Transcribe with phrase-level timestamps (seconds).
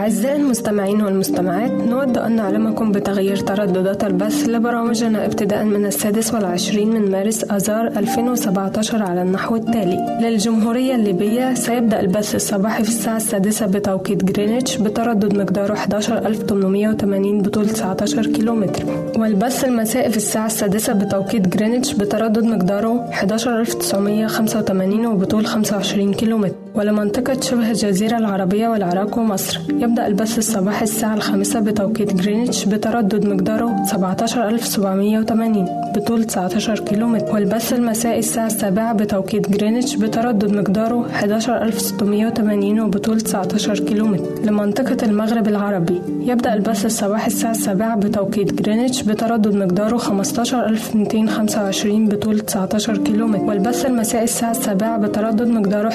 [0.00, 7.10] أعزائي المستمعين والمستمعات نود أن نعلمكم بتغيير ترددات البث لبرامجنا ابتداء من السادس والعشرين من
[7.10, 10.18] مارس أذار 2017 على النحو التالي.
[10.22, 18.26] للجمهورية الليبية سيبدأ البث الصباحي في الساعة السادسة بتوقيت جرينتش بتردد مقداره 11880 بطول 19
[18.26, 18.84] كيلومتر.
[19.18, 26.59] والبث المسائي في الساعة السادسة بتوقيت جرينتش بتردد مقداره 11985 وبطول 25 كيلومتر.
[26.74, 29.60] ولمنطقة شبه الجزيرة العربية والعراق ومصر.
[29.70, 37.34] يبدأ البث الصباحي الساعة الخامسة بتوقيت جرينتش بتردد مقداره 17780 بطول 19 كيلومتر.
[37.34, 44.24] والبث المسائي الساعة السابعة بتوقيت جرينتش بتردد مقداره 11680 وبطول 19 كيلومتر.
[44.44, 46.00] لمنطقة المغرب العربي.
[46.20, 53.44] يبدأ البث الصباحي الساعة السابعة بتوقيت جرينتش بتردد مقداره 15225 بطول 19 كيلومتر.
[53.44, 55.88] والبث المسائي الساعة السابعة بتردد مقداره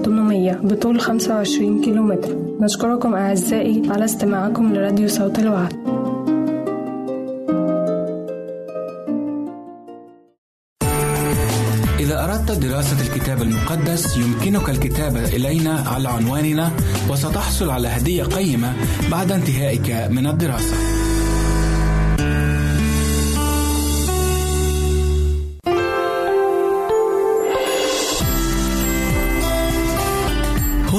[0.00, 5.72] 11800 بطول 25 كيلومتر نشكركم أعزائي على استماعكم لراديو صوت الوعد
[12.00, 16.70] إذا أردت دراسة الكتاب المقدس يمكنك الكتابة إلينا على عنواننا
[17.10, 18.72] وستحصل على هدية قيمة
[19.10, 20.99] بعد انتهائك من الدراسة.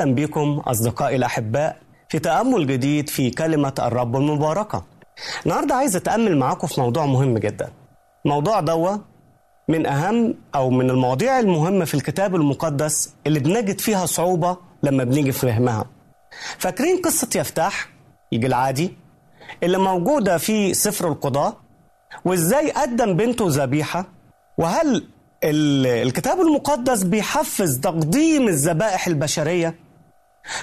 [0.00, 1.76] أهلا بكم أصدقائي الأحباء
[2.08, 4.84] في تأمل جديد في كلمة الرب المباركة.
[5.46, 7.70] النهاردة عايز أتأمل معاكم في موضوع مهم جدا.
[8.24, 8.96] موضوع دوا
[9.68, 15.32] من أهم أو من المواضيع المهمة في الكتاب المقدس اللي بنجد فيها صعوبة لما بنيجي
[15.32, 15.84] فهمها.
[16.58, 17.88] فاكرين قصة يفتح
[18.32, 18.96] العادي
[19.62, 21.56] اللي موجودة في سفر القضاء
[22.24, 24.06] وإزاي قدم بنته ذبيحة؟
[24.58, 25.08] وهل
[25.44, 29.87] ال- الكتاب المقدس بيحفز تقديم الذبائح البشرية؟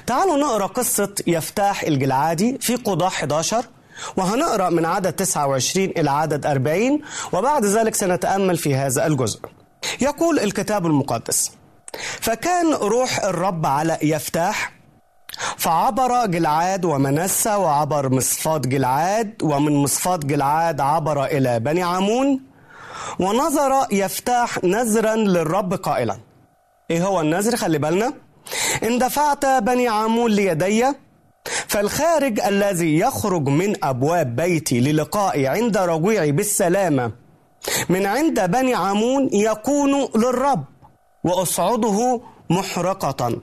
[0.08, 3.66] تعالوا نقرأ قصة يفتاح الجلعادي في قضاء 11
[4.18, 7.02] وهنقرأ من عدد 29 إلى عدد 40
[7.34, 9.40] وبعد ذلك سنتأمل في هذا الجزء.
[10.02, 11.52] يقول الكتاب المقدس:
[12.22, 14.74] فكان روح الرب على يفتاح
[15.58, 22.42] فعبر جلعاد ومنسى وعبر مصفات جلعاد ومن مصفات جلعاد عبر إلى بني عمون
[23.20, 26.18] ونظر يفتاح نذرا للرب قائلا.
[26.92, 28.14] إيه هو النذر؟ خلي بالنا.
[28.84, 30.86] إن دفعت بني عمون ليدي
[31.68, 37.12] فالخارج الذي يخرج من أبواب بيتي للقائي عند رجوعي بالسلامة
[37.90, 40.64] من عند بني عمون يكون للرب
[41.24, 43.42] وأصعده محرقة.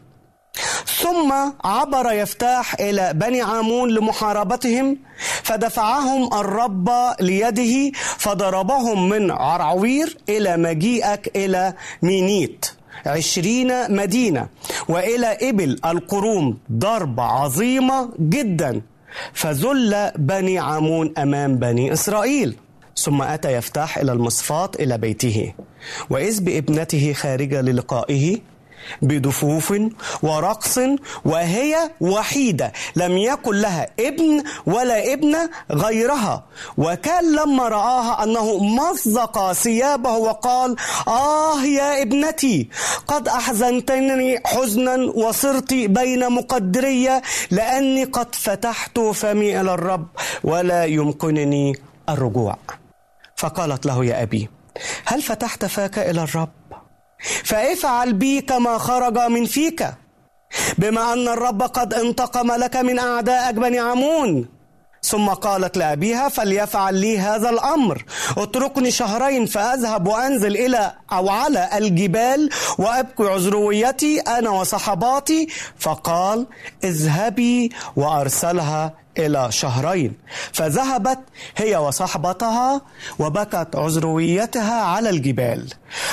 [1.02, 1.32] ثم
[1.64, 4.98] عبر يفتاح إلى بني عامون لمحاربتهم
[5.42, 6.90] فدفعهم الرب
[7.20, 12.66] ليده فضربهم من عرعوير إلى مجيئك إلى مينيت.
[13.06, 14.48] عشرين مدينة
[14.88, 18.80] وإلى إبل القروم ضربة عظيمة جدا
[19.32, 22.56] فذل بني عامون أمام بني إسرائيل.
[22.96, 25.52] ثم أتى يفتح إلى المصفات إلى بيته
[26.10, 28.38] وإذ بابنته خارجة للقائه
[29.02, 29.74] بدفوف
[30.22, 30.78] ورقص
[31.24, 32.72] وهي وحيدة.
[32.96, 36.44] لم يكن لها ابن ولا ابنة غيرها.
[36.78, 40.76] وكان لما رآها أنه مزق ثيابه وقال
[41.08, 42.68] آه يا ابنتي
[43.06, 50.06] قد أحزنتني حزنا وصرت بين مقدرية لأني قد فتحت فمي إلى الرب
[50.44, 51.74] ولا يمكنني
[52.08, 52.56] الرجوع.
[53.36, 54.48] فقالت له يا أبي
[55.04, 56.48] هل فتحت فاك إلى الرب؟
[57.44, 59.94] فافعل بي كما خرج من فيك
[60.78, 64.48] بما أن الرب قد انتقم لك من أعدائك بني عمون.
[65.04, 68.04] ثم قالت لأبيها فليفعل لي هذا الأمر
[68.38, 75.48] اتركني شهرين فأذهب وأنزل إلى أو على الجبال وأبكي عذرويتي أنا وصحباتي.
[75.78, 76.46] فقال
[76.84, 80.14] اذهبي وأرسلها إلى شهرين.
[80.52, 81.18] فذهبت
[81.56, 82.80] هي وصحبتها
[83.18, 85.68] وبكت عذرويتها على الجبال.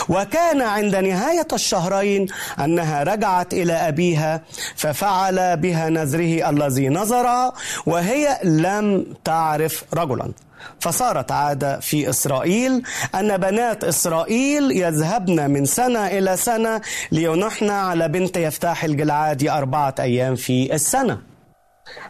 [0.09, 2.27] وكان عند نهاية الشهرين
[2.59, 4.41] أنها رجعت إلى أبيها
[4.75, 7.51] ففعل بها نذره الذي نظر
[7.85, 10.31] وهي لم تعرف رجلا.
[10.79, 12.83] فصارت عادة في إسرائيل
[13.15, 16.81] أن بنات إسرائيل يذهبن من سنة إلى سنة
[17.11, 21.28] لينحن على بنت يفتاح الجلعادي أربعة أيام في السنة.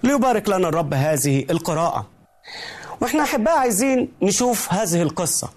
[0.03, 2.07] ليبارك لنا الرب هذه القراءة.
[3.01, 5.49] وإحنا أحباء عايزين نشوف هذه القصة.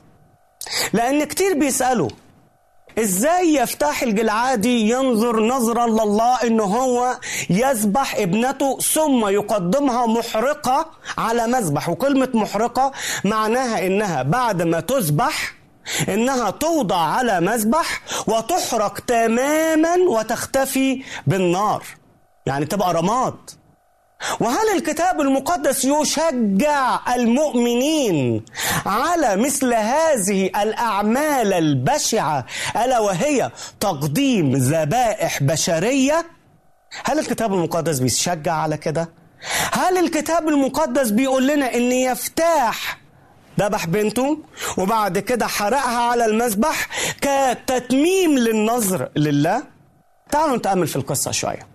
[0.93, 2.09] لأن كتير بيسألوا
[2.99, 7.19] إزاي يفتح الجلعادي ينظر نظرا لله إن هو
[7.51, 10.87] يذبح ابنته ثم يقدمها محرقة
[11.19, 12.93] على مذبح؟ وكلمة محرقة
[13.25, 15.55] معناها إنها بعد ما تذبح
[16.09, 21.85] إنها توضع على مذبح وتحرق تماما وتختفي بالنار.
[22.47, 23.35] يعني تبقى رماد.
[24.41, 28.45] وهل الكتاب المقدس يشجع المؤمنين
[28.87, 32.47] على مثل هذه الأعمال البشعة
[32.85, 36.27] ألا وهي تقديم ذبائح بشرية؟
[37.05, 39.09] هل الكتاب المقدس بيشجع على كده؟
[39.73, 42.99] هل الكتاب المقدس بيقول لنا إن يفتاح
[43.61, 44.39] ذبح بنته
[44.79, 46.89] وبعد كده حرقها على المذبح
[47.21, 49.63] كتتميم للنظر لله؟
[50.31, 51.72] تعالوا نتأمل في القصة شوية.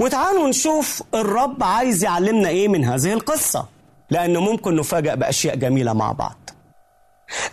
[0.00, 3.66] وتعالوا نشوف الرب عايز يعلمنا إيه من هذه القصة
[4.10, 6.50] لأنه ممكن نفاجأ بأشياء جميلة مع بعض.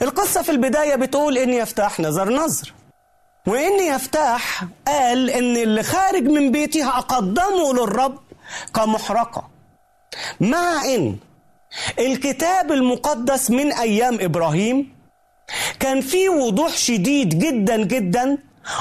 [0.01, 2.73] القصة في البداية بتقول إن يفتح نظر نظر
[3.47, 8.17] وإن يفتح قال إن اللي خارج من بيتي هأقدمه للرب
[8.73, 9.47] كمحرقة.
[10.39, 11.15] مع إن
[11.99, 14.95] الكتاب المقدس من أيام إبراهيم
[15.79, 18.37] كان فيه وضوح شديد جدا جدا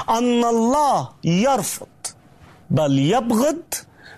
[0.09, 1.87] أن الله يرفض
[2.77, 3.63] بل يبغض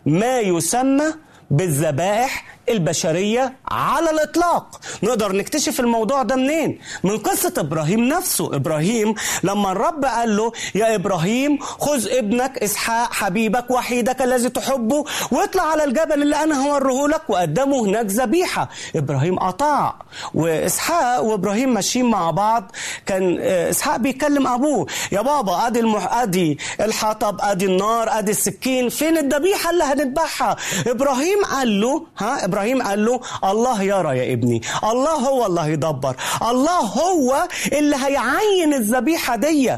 [0.07, 1.05] ما يسمى
[1.51, 4.81] بالذبائح البشرية على الإطلاق.
[5.03, 8.57] نقدر نكتشف الموضوع ده منين؟ من قصة إبراهيم نفسه.
[8.57, 15.63] إبراهيم لما الرب قال له يا إبراهيم خذ ابنك إسحاق حبيبك وحيدك الذي تحبه واطلع
[15.63, 18.69] على الجبل اللي أنا هوريه لك وقدمه هناك ذبيحة.
[18.97, 19.95] إبراهيم أطاع
[20.35, 22.73] وإسحاق وإبراهيم ماشيين مع بعض.
[23.07, 26.13] كان إسحاق بيكلم أبوه يا بابا أدي المح...
[26.13, 32.83] أدي الحطب أدي النار أدي السكين فين الذبيحة اللي هنذبحها؟ إبراهيم قال له ها إبراهيم
[32.83, 34.61] قال له الله يرى يا ابني.
[34.85, 36.17] الله هو اللي هيدبر.
[36.43, 39.77] الله هو اللي هيعين الذبيحة دي.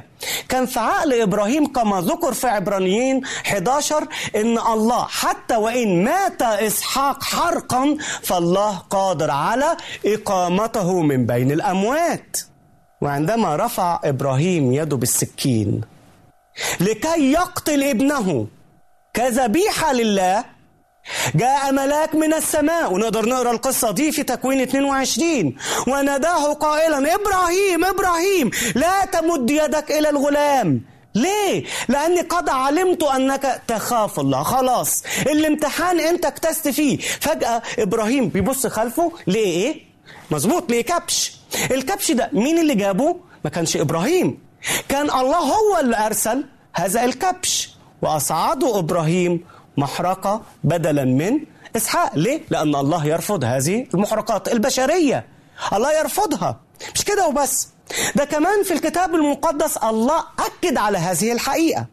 [0.48, 7.22] كان في عقل إبراهيم كما ذكر في عبرانيين 11 إن الله حتى وإن مات إسحاق
[7.22, 12.36] حرقا فالله قادر على إقامته من بين الأموات.
[13.02, 15.80] وعندما رفع إبراهيم يده بالسكين
[16.80, 18.46] لكي يقتل ابنه
[19.14, 20.44] كذبيحة لله
[21.34, 25.54] جاء ملاك من السماء ونقدر نقرأ القصة دي في تكوين 22
[25.88, 30.80] وناداه قائلا إبراهيم إبراهيم لا تمد يدك إلى الغلام.
[31.14, 34.42] ليه؟ لأني قد علمت أنك تخاف الله.
[34.42, 36.98] خلاص الامتحان أنت اكتست فيه.
[36.98, 39.12] فجأة إبراهيم بيبص خلفه.
[39.26, 39.80] ليه إيه؟
[40.30, 41.32] مظبوط ليه كبش؟
[41.70, 44.38] الكبش ده مين اللي جابه؟ ما كانش إبراهيم.
[44.88, 47.70] كان الله هو اللي أرسل هذا الكبش.
[48.02, 49.44] وأصعده إبراهيم
[49.78, 51.40] محرقة بدلا من
[51.76, 52.10] إسحاق.
[52.14, 55.26] ليه؟ لأن الله يرفض هذه المحرقات البشرية.
[55.72, 56.60] الله يرفضها.
[56.94, 57.68] مش كده وبس.
[58.16, 61.86] ده كمان في الكتاب المقدس الله أكد على هذه الحقيقة.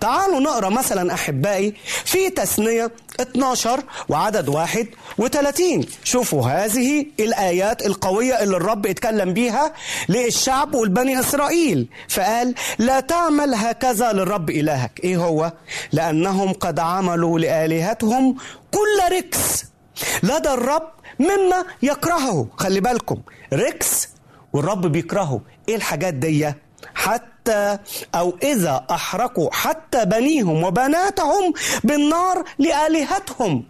[0.00, 1.74] تعالوا نقرأ مثلا أحبائي
[2.04, 9.72] في تثنية 12 وعدد 31 شوفوا هذه الآيات القوية اللي الرب اتكلم بيها
[10.08, 11.88] للشعب والبني إسرائيل.
[12.08, 15.00] فقال لا تعمل هكذا للرب إلهك.
[15.04, 15.52] إيه هو؟
[15.92, 18.36] لأنهم قد عملوا لآلهتهم
[18.70, 19.64] كل ركس
[20.22, 22.46] لدى الرب مما يكرهه.
[22.56, 23.16] خلي بالكم
[23.52, 24.08] ركس
[24.52, 25.40] والرب بيكرهه.
[25.68, 26.52] إيه الحاجات دي؟
[26.94, 27.78] حتى حتى
[28.14, 31.52] أو إذا أحرقوا حتى بنيهم وبناتهم
[31.84, 33.64] بالنار لآلهتهم.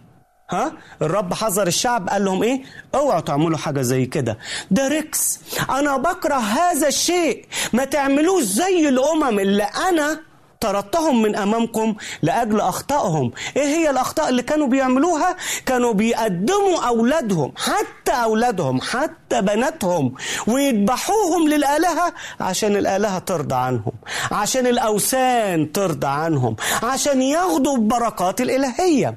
[0.49, 2.61] ها؟ الرب حذر الشعب قال لهم إيه؟
[2.95, 4.37] أوعوا تعملوا حاجة زي كده.
[4.71, 5.39] ده ركس
[5.69, 7.45] أنا بكره هذا الشيء.
[7.73, 10.19] ما تعملوش زي الأمم اللي أنا
[10.63, 13.31] طردتهم من أمامكم لأجل أخطائهم.
[13.57, 20.13] إيه هي الأخطاء اللي كانوا بيعملوها؟ كانوا بيقدموا أولادهم حتى أولادهم حتى بناتهم
[20.47, 23.91] ويذبحوهم للآلهة عشان الآلهة ترضى عنهم
[24.31, 29.15] عشان الأوثان ترضى عنهم عشان ياخدوا البركات الإلهية.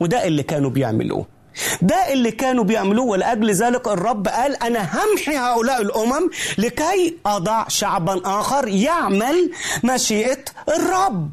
[0.00, 1.35] وده اللي كانوا بيعملوه.
[1.82, 8.20] ده اللي كانوا بيعملوه ولأجل ذلك الرب قال أنا همحي هؤلاء الأمم لكي أضع شعبا
[8.40, 9.50] آخر يعمل
[9.84, 11.30] مشيئة الرب.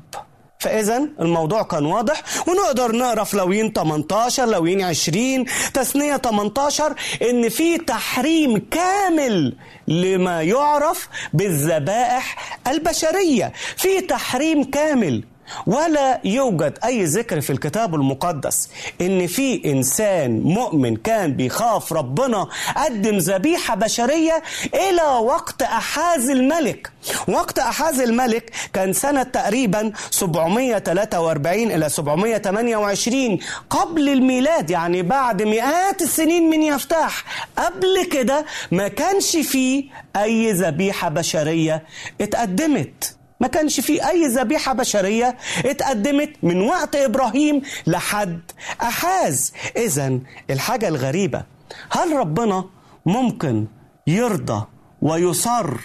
[0.60, 6.96] فإذا الموضوع كان واضح ونقدر نقرا في لويين 18 لويين 20 تثنية 18
[7.30, 9.56] إن في تحريم كامل
[9.88, 13.53] لما يعرف بالذبائح البشرية.
[13.77, 15.24] في تحريم كامل
[15.67, 18.69] ولا يوجد أي ذكر في الكتاب المقدس
[19.01, 24.43] إن في إنسان مؤمن كان بيخاف ربنا قدم ذبيحة بشرية
[24.74, 26.91] إلى وقت أحاز الملك.
[27.27, 36.50] وقت أحاز الملك كان سنة تقريبا 743 إلى 728 قبل الميلاد يعني بعد مئات السنين
[36.50, 37.24] من يفتح
[37.57, 39.83] قبل كده ما كانش فيه
[40.15, 41.83] أي ذبيحة بشرية
[42.22, 43.15] اتقدمت.
[43.44, 48.42] ما كانش في أي ذبيحة بشرية اتقدمت من وقت إبراهيم لحد
[48.82, 50.20] أحاز إذا
[50.50, 51.44] الحاجة الغريبة
[51.92, 52.66] هل ربنا
[53.06, 53.68] ممكن
[54.08, 54.66] يرضى
[55.02, 55.78] ويصر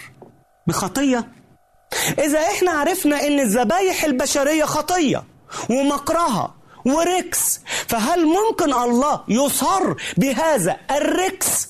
[0.67, 1.27] بخطية؟
[2.19, 5.23] إذا إحنا عرفنا إن الذبايح البشرية خطية
[5.69, 11.69] ومكرهة وركس فهل ممكن الله يصر بهذا الركس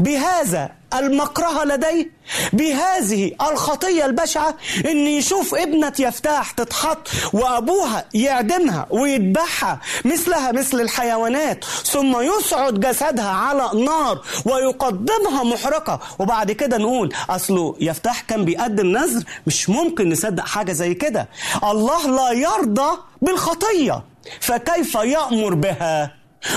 [0.00, 2.10] بهذا المكرهة لديه
[2.52, 4.54] بهذه الخطية البشعة
[4.86, 13.70] ان يشوف ابنة يفتاح تتحط وأبوها يعدمها ويذبحها مثلها مثل الحيوانات ثم يصعد جسدها على
[13.84, 16.00] نار ويقدمها محرقة.
[16.18, 21.28] وبعد كده نقول اصله يفتاح كان بيقدم نذر مش ممكن نصدق حاجة زي كده.
[21.64, 24.04] الله لا يرضى بالخطية
[24.40, 26.14] فكيف يأمر بها؟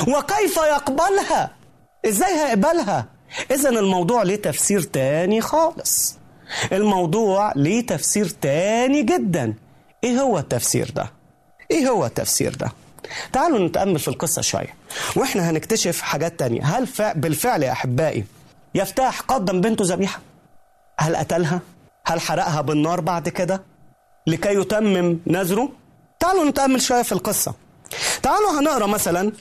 [0.08, 1.52] وكيف يقبلها؟
[2.06, 3.06] إزاي هيقبلها؟
[3.52, 6.18] اذا الموضوع ليه تفسير تاني خالص.
[6.72, 9.54] الموضوع ليه تفسير تاني جدا.
[10.04, 11.12] إيه هو التفسير ده؟
[11.72, 12.72] إيه هو التفسير ده؟
[13.34, 14.76] تعالوا نتأمل في القصة شوية
[15.16, 16.64] وإحنا هنكتشف حاجات تانية.
[16.64, 18.24] هل فع بالفعل يا أحبائي
[18.76, 20.20] يفتاح قدم بنته ذبيحة؟
[21.00, 21.60] هل قتلها؟
[22.06, 23.62] هل حرقها بالنار بعد كده؟
[24.28, 25.70] لكي يتمم نذره؟
[26.20, 27.54] تعالوا نتأمل شوية في القصة.
[28.24, 29.32] تعالوا هنقرأ مثلا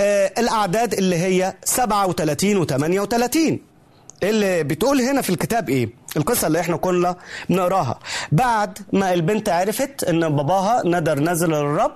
[0.00, 3.58] آه الأعداد اللي هي 37 و 38
[4.22, 7.16] اللي بتقول هنا في الكتاب إيه؟ القصة اللي إحنا كنا
[7.48, 7.98] بنقراها.
[8.32, 11.92] بعد ما البنت عرفت إن باباها ندر نزل للرب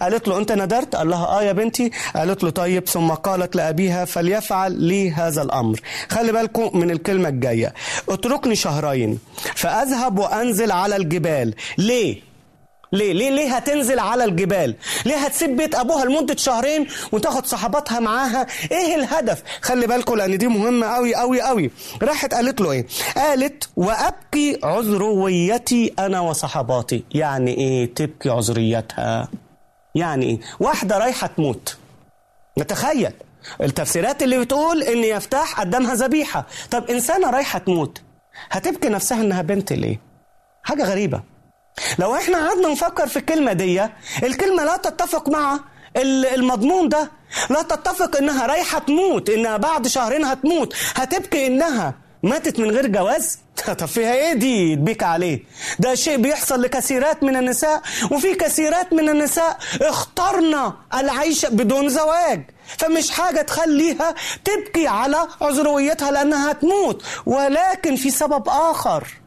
[0.00, 1.90] قالت له أنت ندرت قال لها آه يا بنتي.
[2.16, 5.80] قالت له طيب ثم قالت لأبيها فليفعل لي هذا الأمر.
[6.10, 7.74] خلي بالكم من الكلمة الجاية.
[8.08, 9.18] اتركني شهرين
[9.54, 11.54] فأذهب وأنزل على الجبال.
[11.78, 12.31] ليه؟
[12.92, 14.74] ليه؟ ليه؟ ليه هتنزل على الجبال؟
[15.06, 20.46] ليه هتسيب بيت أبوها لمدة شهرين وتاخد صحباتها معاها؟ إيه الهدف؟ خلي بالكم لأن دي
[20.48, 21.70] مهمة قوي قوي قوي
[22.02, 27.04] راحت قالت له إيه؟ قالت وأبكي عذرويتي أنا وصحباتي.
[27.14, 29.28] يعني إيه تبكي عذريتها؟
[29.94, 31.76] يعني إيه؟ واحدة رايحة تموت.
[32.58, 33.12] نتخيل.
[33.60, 36.46] التفسيرات اللي بتقول إن يفتح قدامها ذبيحة.
[36.70, 38.02] طب إنسانة رايحة تموت
[38.50, 40.00] هتبكي نفسها إنها بنت ليه؟
[40.62, 41.31] حاجة غريبة.
[41.98, 43.88] لو إحنا قعدنا نفكر في الكلمة دي
[44.22, 45.58] الكلمة لا تتفق مع
[46.34, 47.10] المضمون ده.
[47.50, 50.74] لا تتفق إنها رايحة تموت انها بعد شهرين هتموت.
[50.94, 53.38] هتبكي إنها ماتت من غير جواز؟
[53.78, 55.44] طب فيها إيه دي تبيك عليه؟
[55.78, 62.50] ده شيء بيحصل لكثيرات من النساء وفي كثيرات من النساء اخترنا العيش بدون زواج.
[62.78, 64.14] فمش حاجة تخليها
[64.44, 69.21] تبكي على عذرويتها لأنها هتموت ولكن في سبب آخر.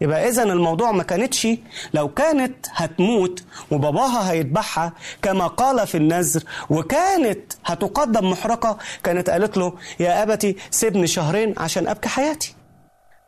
[0.00, 1.48] يبقى اذا الموضوع ما كانتش
[1.94, 4.92] لو كانت هتموت وباباها هيذبحها
[5.22, 11.88] كما قال في النذر وكانت هتقدم محرقة كانت قالت له يا أبتي سيبني شهرين عشان
[11.88, 12.54] أبكي حياتي.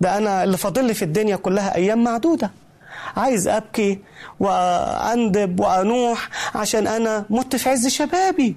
[0.00, 2.50] ده أنا اللي فاضل لي في الدنيا كلها أيام معدودة.
[3.16, 3.98] عايز أبكي
[4.40, 8.56] وأندب وأنوح عشان أنا مت في عز شبابي.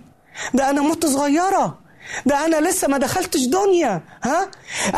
[0.54, 1.78] ده أنا مت صغيرة.
[2.26, 4.48] ده أنا لسه ما دخلتش دنيا ها؟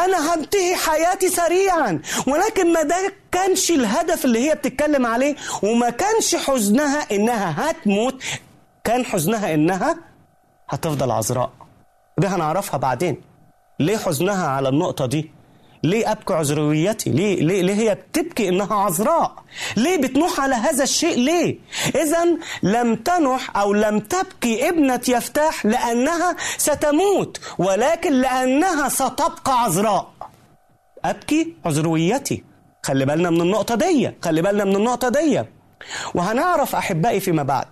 [0.05, 2.01] أنا هنتهي حياتي سريعا.
[2.27, 8.23] ولكن ما ده كانش الهدف اللي هي بتتكلم عليه وما كانش حزنها إنها هتموت
[8.83, 9.95] كان حزنها إنها
[10.69, 11.51] هتفضل عذراء.
[12.17, 13.21] ده هنعرفها بعدين.
[13.79, 15.31] ليه حزنها على النقطة دي؟
[15.83, 19.43] ليه أبكي عذرويتي ليه, ليه, ليه هي بتبكي إنها عذراء؟
[19.77, 21.59] ليه بتنوح على هذا الشيء؟ ليه؟
[21.95, 22.25] إذا
[22.63, 30.11] لم تنح أو لم تبكي ابنة يفتاح لأنها ستموت ولكن لأنها ستبقى عذراء.
[31.05, 32.43] أبكي عذرويتي
[32.83, 35.43] خلي بالنا من النقطة دي خلي بالنا من النقطة دي.
[36.15, 37.65] وهنعرف أحبائي فيما بعد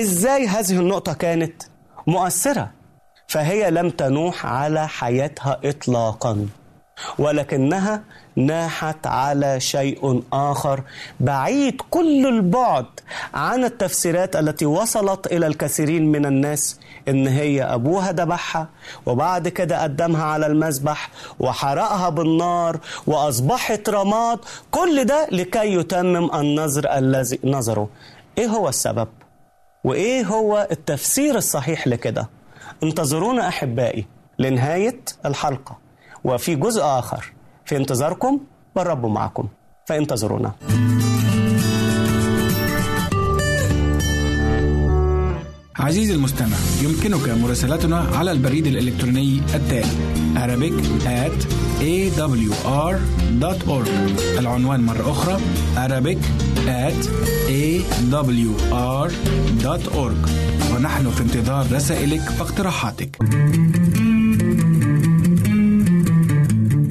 [0.00, 1.62] إزاي هذه النقطة كانت
[2.06, 2.70] مؤثرة.
[3.28, 6.46] فهي لم تنوح على حياتها إطلاقا.
[7.18, 8.02] ولكنها
[8.36, 10.82] ناحت على شيء آخر
[11.20, 12.86] بعيد كل البعد
[13.34, 18.68] عن التفسيرات التي وصلت إلى الكثيرين من الناس إن هي أبوها ذبحها
[19.06, 24.38] وبعد كده قدمها على المذبح وحرقها بالنار وأصبحت رماد
[24.70, 27.88] كل ده لكي يتمم النظر الذي نظره
[28.38, 29.08] إيه هو السبب؟
[29.84, 32.28] وإيه هو التفسير الصحيح لكده؟
[32.82, 34.06] انتظرونا أحبائي
[34.38, 35.78] لنهاية الحلقة
[36.24, 37.32] وفي جزء آخر.
[37.64, 38.40] في انتظاركم
[38.76, 39.48] والرب معكم.
[39.86, 40.52] فانتظرونا.
[45.76, 49.90] عزيزي المستمع يمكنك مراسلتنا على البريد الإلكتروني التالي
[50.34, 50.72] Arabic
[51.04, 51.46] at
[51.80, 53.88] awr.org
[54.38, 55.40] العنوان مرة أخرى
[55.76, 56.18] Arabic
[56.66, 57.06] at
[57.48, 59.10] awr.org
[60.74, 63.16] ونحن في انتظار رسائلك واقتراحاتك.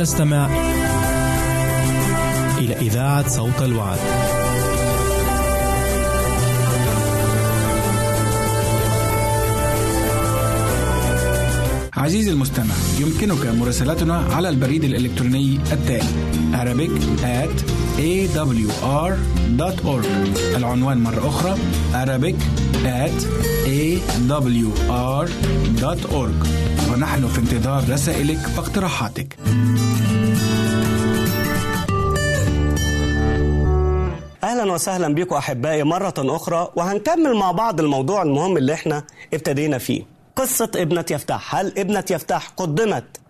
[0.00, 0.46] تستمع
[2.58, 3.98] إلى إذاعة صوت الوعد.
[11.96, 16.90] عزيزي المستمع يمكنك مراسلتنا على البريد الإلكتروني التالي Arabic
[17.22, 17.64] at
[17.98, 18.76] awr.org
[20.56, 21.56] العنوان مرة أخرى
[21.92, 22.36] Arabic
[22.84, 23.24] at
[23.66, 25.30] awr.org
[25.82, 29.36] ونحن في انتظار رسائلك واقتراحاتك.
[34.44, 40.02] أهلا وسهلا بكم أحبائي مرة أخرى وهنكمل مع بعض الموضوع المهم اللي إحنا ابتدينا فيه.
[40.36, 41.54] قصة ابنة يفتح.
[41.54, 43.20] هل ابنة يفتح قدمت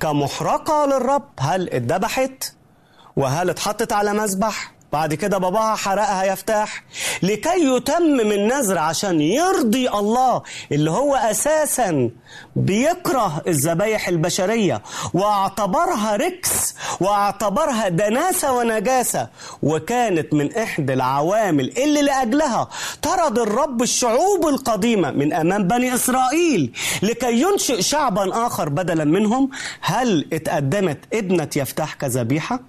[0.00, 2.54] كمحرقة للرب؟ هل اتذبحت؟
[3.16, 6.84] وهل اتحطت على مذبح؟ بعد كده باباها حرقها يفتح
[7.22, 12.10] لكي يتمم النذر عشان يرضي الله اللي هو أساسا
[12.56, 14.82] بيكره الذبايح البشرية
[15.14, 19.28] واعتبرها ركس واعتبرها دناسة ونجاسة.
[19.62, 22.68] وكانت من إحدى العوامل اللي لأجلها
[23.02, 26.72] طرد الرب الشعوب القديمة من أمام بني إسرائيل
[27.02, 29.50] لكي ينشئ شعبا آخر بدلا منهم.
[29.80, 32.60] هل اتقدمت ابنة يفتح كذبيحة؟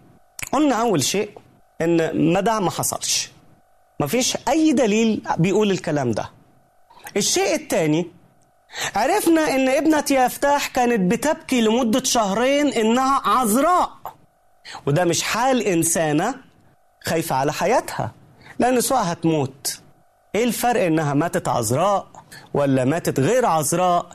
[0.54, 1.30] قلنا أول شيء
[1.82, 3.32] إن ما ده ما حصلش
[4.00, 6.30] مفيش أي دليل بيقول الكلام ده.
[7.18, 8.08] الشيء الثاني
[8.96, 13.90] عرفنا إن ابنة يفتاح كانت بتبكي لمدة شهرين إنها عذراء.
[14.86, 16.36] وده مش حال إنسانة
[17.04, 18.12] خايفة على حياتها
[18.60, 19.80] لأن سواء هتموت.
[20.36, 22.08] إيه الفرق إنها ماتت عذراء؟
[22.54, 24.06] ولا ماتت غير عذراء.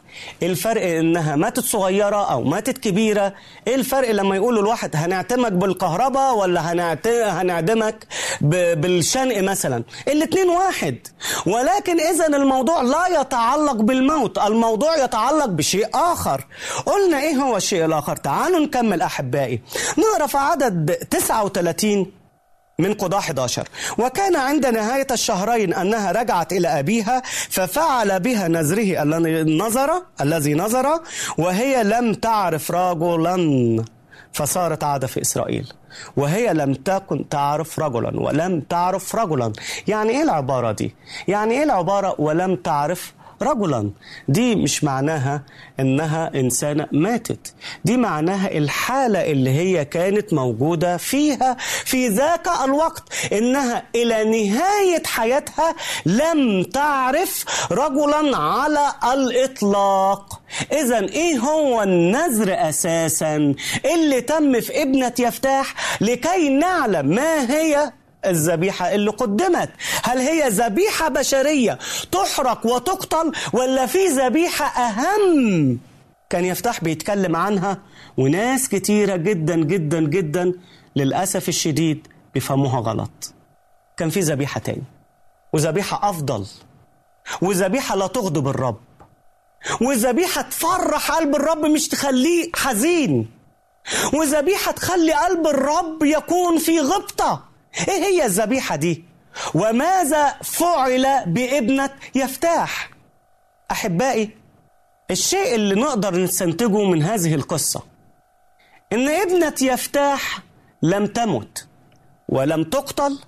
[0.42, 3.35] الفرق إنها ماتت صغيرة أو ماتت كبيرة.
[3.66, 6.61] إيه الفرق لما يقولوا الواحد هنعتمك بالكهرباء ولا.
[7.40, 8.07] هنعدمك.
[8.40, 9.85] بالشنق مثلا.
[10.09, 10.97] الاتنين واحد.
[11.47, 16.47] ولكن اذا الموضوع لا يتعلق بالموت الموضوع يتعلق بشيء آخر.
[16.87, 19.62] قلنا إيه هو الشيء الآخر؟ تعالوا نكمل أحبائي.
[19.99, 22.21] نقرا في عدد 39
[22.83, 23.68] من قضاء 11
[23.99, 29.90] وكان عند نهاية الشهرين أنها رجعت إلى أبيها ففعل بها نذره الذي نظر
[30.21, 31.01] الذي نظر
[31.38, 33.37] وهي لم تعرف رجلا
[34.33, 35.73] فصارت عادة في إسرائيل.
[36.16, 39.53] وهي لم تكن تعرف رجلا ولم تعرف رجلا.
[39.88, 40.95] يعني إيه العبارة دي؟
[41.29, 43.90] يعني إيه العبارة ولم تعرف رجلا.
[44.28, 45.42] دي مش معناها
[45.81, 47.55] إنها إنسانة ماتت.
[47.85, 53.02] دي معناها الحالة اللي هي كانت موجودة فيها في ذاك الوقت
[53.33, 55.74] إنها إلى نهاية حياتها
[56.07, 60.40] لم تعرف رجلا على الإطلاق.
[60.72, 63.55] اذا إيه هو النذر أساسا؟
[63.94, 67.92] اللي تم في ابنة يفتاح لكي نعلم ما هي
[68.26, 69.70] الذبيحة اللي قدمت.
[70.02, 71.78] هل هي ذبيحة بشرية
[72.12, 75.78] تحرق وتقتل ولا في ذبيحة أهم؟
[76.30, 77.78] كان يفتح بيتكلم عنها
[78.16, 80.52] وناس كتيرة جدا جدا جدا
[80.96, 83.35] للأسف الشديد بيفهموها غلط.
[83.96, 84.82] كان في ذبيحة تاني
[85.52, 86.46] وذبيحة أفضل
[87.42, 88.80] وذبيحة لا تغضب الرب
[89.80, 93.30] وذبيحة تفرح قلب الرب مش تخليه حزين
[94.14, 97.44] وذبيحة تخلي قلب الرب يكون في غبطة.
[97.88, 99.04] إيه هي الذبيحة دي؟
[99.54, 102.90] وماذا فعل بابنة يفتاح؟
[103.70, 104.30] أحبائي
[105.11, 107.82] الشيء اللي نقدر نستنتجه من هذه القصة
[108.92, 110.38] إن ابنة يفتاح
[110.82, 111.68] لم تمت
[112.28, 113.18] ولم تقتل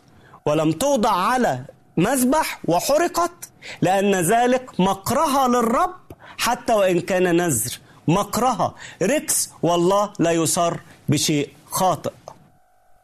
[0.46, 1.64] ولم توضع على
[1.96, 3.50] مذبح وحرقت
[3.83, 5.94] لأن ذلك مكرها للرب
[6.38, 7.78] حتى وإن كان نذر.
[8.09, 8.74] مكرها.
[9.02, 10.76] ركس والله لا يصر
[11.09, 12.12] بشيء خاطئ.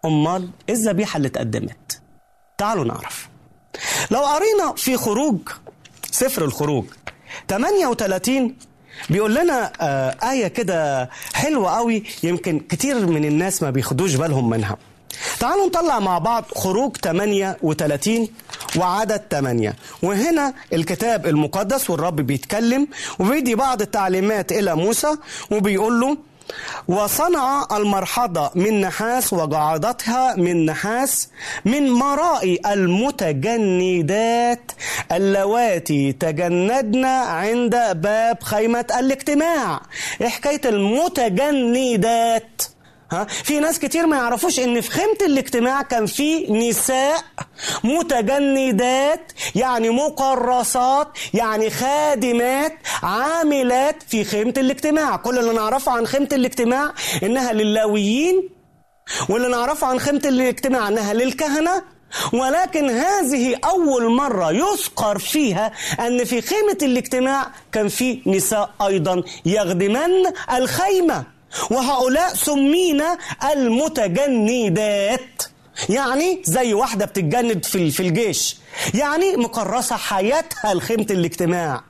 [0.05, 2.01] أمال إيه الذبيحة اللي اتقدمت
[2.59, 3.29] تعالوا نعرف.
[4.11, 5.39] لو قرينا في خروج
[6.11, 6.85] سفر الخروج
[7.49, 8.57] 38
[9.11, 14.77] بيقول لنا آه آية كده حلوة قوي يمكن كتير من الناس ما بياخدوش بالهم منها.
[15.41, 18.29] تعالوا نطلع مع بعض خروج 38
[18.77, 25.17] وعدد 8 وهنا الكتاب المقدس والرب بيتكلم وبيدي بعض التعليمات إلى موسى
[25.51, 26.17] وبيقول له
[26.89, 31.29] وصنع المرحضة من نحاس وجعضتها من نحاس
[31.65, 34.73] من مرائي المتجندات
[35.13, 39.81] اللواتي تجندن عند باب خيمة الاجتماع.
[40.21, 42.63] إيه حكاية المتجندات؟
[43.13, 47.25] ها؟ في ناس كتير ما يعرفوش إن في خيمة الاجتماع كان في نساء
[47.85, 55.17] متجندات يعني مقرصات يعني خادمات عاملات في خيمة الاجتماع.
[55.17, 56.93] كل اللي نعرفه عن خيمة الاجتماع
[57.23, 58.49] إنها للاويين
[59.29, 61.83] واللي نعرفه عن خيمة الاجتماع إنها للكهنة.
[62.33, 70.11] ولكن هذه أول مرة يذكر فيها أن في خيمة الاجتماع كان في نساء أيضا يخدمن
[70.57, 71.25] الخيمة.
[71.71, 73.19] وهؤلاء سمينا
[73.53, 75.43] المتجندات.
[75.89, 78.57] يعني زي واحدة بتتجند في في الجيش.
[78.95, 81.83] يعني مكرسة حياتها لخيمة الاجتماع.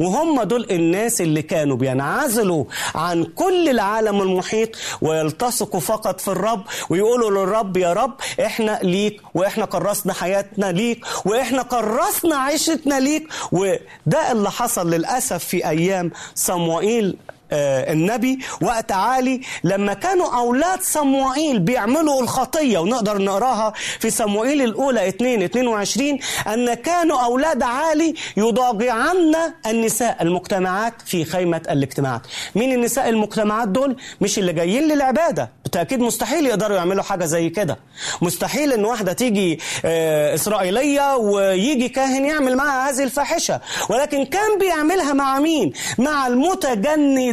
[0.00, 2.64] وهم دول الناس اللي كانوا بينعزلوا
[2.94, 4.68] عن كل العالم المحيط
[5.02, 8.14] ويلتصقوا فقط في الرب ويقولوا للرب يا رب
[8.46, 13.28] إحنا ليك وإحنا كرسنا حياتنا ليك وإحنا كرسنا عيشتنا ليك.
[13.52, 17.16] وده اللي حصل للأسف في أيام صموئيل
[17.52, 25.42] النبي وقت عالي لما كانوا أولاد صموئيل بيعملوا الخطية ونقدر نقراها في صموئيل الأولى 2
[25.42, 29.34] 22 أن كانوا أولاد عالي يضاجعن
[29.66, 32.20] النساء المجتمعات في خيمة الاجتماعات.
[32.54, 35.50] مين النساء المجتمعات دول؟ مش اللي جايين للعبادة.
[35.62, 37.76] بالتأكيد مستحيل يقدروا يعملوا حاجة زي كده.
[38.22, 43.60] مستحيل إن واحدة تيجي آه، إسرائيلية ويجي كاهن يعمل معها هذه الفاحشة.
[43.90, 46.26] ولكن كان بيعملها مع مين؟ مع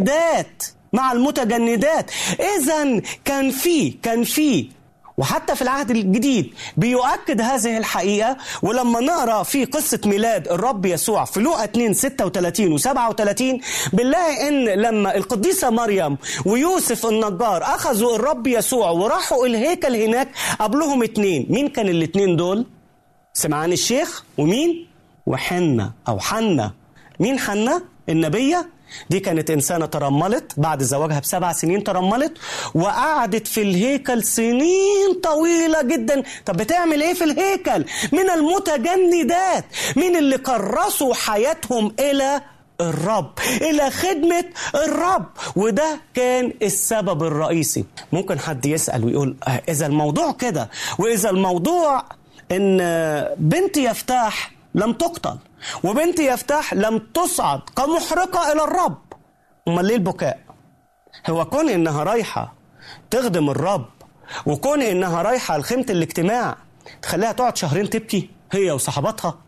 [0.08, 0.64] المتجندات
[0.94, 2.12] مع المتجندات
[2.58, 4.70] اذا كان في كان في
[5.18, 11.40] وحتى في العهد الجديد بيؤكد هذه الحقيقة ولما نقرأ في قصة ميلاد الرب يسوع في
[11.40, 13.60] لوقا 2 36 و 37
[13.94, 20.28] بنلاقي إن لما القديسة مريم ويوسف النجار أخذوا الرب يسوع وراحوا الهيكل هناك
[20.60, 22.66] قبلهم اتنين مين كان الاتنين دول؟
[23.34, 24.88] سمعان الشيخ ومين؟
[25.26, 26.72] وحنة أو حنة
[27.20, 28.70] مين حنة؟ النبية
[29.10, 32.38] دي كانت إنسانة ترملت بعد زواجها بسبع سنين ترملت
[32.76, 36.24] وقعدت في الهيكل سنين طويلة جدا.
[36.46, 42.42] طب بتعمل إيه في الهيكل؟ من المتجندات من اللي كرسوا حياتهم إلى
[42.82, 45.26] الرب إلى خدمة الرب.
[45.56, 47.86] وده كان السبب الرئيسي.
[48.14, 52.04] ممكن حد يسأل ويقول آه، إذا الموضوع كده وإذا الموضوع
[52.52, 52.78] إن
[53.38, 55.38] بنت يفتاح لم تقتل.
[55.84, 58.98] وبنت يفتاح لم تصعد كمحرقة إلى الرب.
[59.68, 60.40] أمال ليه البكاء؟
[61.30, 62.54] هو كون إنها رايحة
[63.12, 63.86] تخدم الرب
[64.46, 66.58] وكون إنها رايحة لخيمة الاجتماع
[67.02, 69.43] تخليها تقعد شهرين تبكي هي وصحباتها.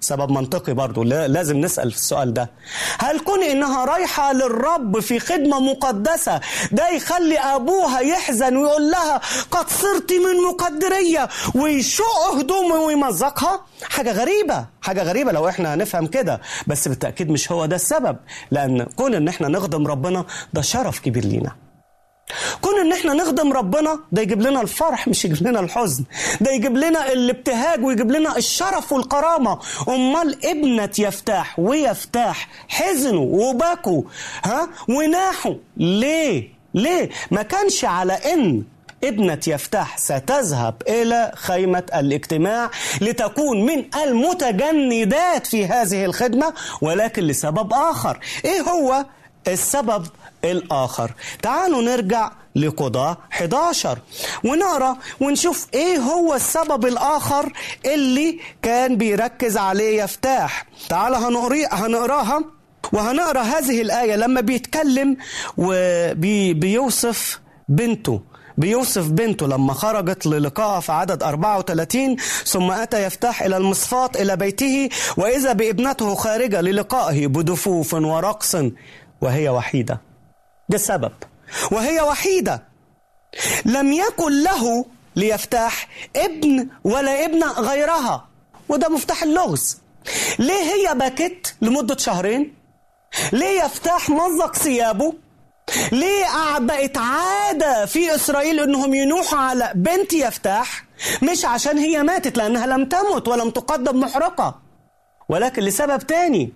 [0.00, 1.02] سبب منطقي برضو.
[1.02, 2.50] لا- لازم نسأل في السؤال ده.
[2.98, 6.40] هل كون إنها رايحة للرب في خدمة مقدسة
[6.72, 14.64] ده يخلي أبوها يحزن ويقول لها قد صرت من مقدرية ويشق هدومه ويمزقها؟ حاجة غريبة
[14.82, 16.40] حاجة غريبة لو إحنا هنفهم كده.
[16.66, 18.16] بس بالتأكيد مش هو ده السبب
[18.50, 21.50] لأن كون إن إحنا نخدم ربنا ده شرف كبير لينا.
[22.60, 26.04] كون إن إحنا نخدم ربنا ده يجيب لنا الفرح مش يجيب لنا الحزن.
[26.40, 29.58] ده يجيب لنا الابتهاج ويجيب لنا الشرف والكرامة.
[29.88, 34.02] أمال ابنة يفتاح ويفتاح حزنوا وبكوا
[34.44, 38.62] ها؟ وناحوا ليه؟ ليه؟ ما كانش على إن
[39.04, 48.18] ابنة يفتح ستذهب إلى خيمة الاجتماع لتكون من المتجندات في هذه الخدمة ولكن لسبب آخر.
[48.44, 49.04] إيه هو؟
[49.52, 50.06] السبب
[50.44, 51.10] الآخر.
[51.42, 53.98] تعالوا نرجع لقضاء 11
[54.44, 57.52] ونقرأ ونشوف إيه هو السبب الآخر
[57.86, 60.66] اللي كان بيركز عليه يفتاح.
[60.92, 62.44] هنقري هنقراها.
[62.92, 65.16] وهنقرأ هذه الآية لما بيتكلم
[65.56, 68.20] وبيوصف بنته.
[68.58, 74.88] بيوصف بنته لما خرجت للقائها في عدد 34 ثم أتى يفتح إلى المصفاة إلى بيته
[75.16, 78.56] وإذا بابنته خارجة للقائه بدفوف ورقص.
[79.20, 80.00] وهي وحيدة.
[80.68, 81.12] ده السبب.
[81.72, 82.62] وهي وحيدة.
[83.64, 84.84] لم يكن له
[85.16, 88.28] ليفتح ابن ولا ابنة غيرها.
[88.68, 89.78] وده مفتاح اللغز.
[90.38, 92.54] ليه هي بكت لمدة شهرين؟
[93.32, 95.14] ليه يفتح مزق ثيابه؟
[95.92, 100.84] ليه بقت عادة في إسرائيل إنهم ينوحوا على بنت يفتح؟
[101.22, 104.58] مش عشان هي ماتت لأنها لم تمت ولم تقدم محرقة.
[105.28, 106.52] ولكن لسبب تاني.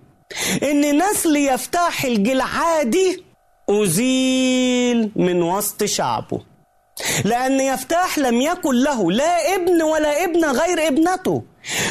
[0.63, 3.23] إن نسل يفتح الجلعادي
[3.69, 6.41] أزيل من وسط شعبه.
[7.25, 11.43] لأن يفتح لم يكن له لا ابن ولا ابنة غير ابنته.